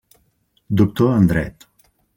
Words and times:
Doctor 0.81 1.13
en 1.19 1.31
dret. 1.35 1.71